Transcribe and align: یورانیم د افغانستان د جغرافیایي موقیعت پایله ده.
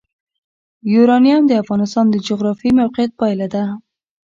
یورانیم 0.93 1.41
د 1.47 1.51
افغانستان 1.63 2.05
د 2.09 2.15
جغرافیایي 2.27 2.77
موقیعت 2.79 3.11
پایله 3.19 3.47
ده. 3.53 3.63